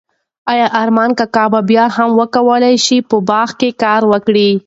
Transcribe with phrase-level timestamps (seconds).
[0.51, 4.49] ایا ارمان کاکا به بیا هم وکولای شي په باغ کې کار وکړي؟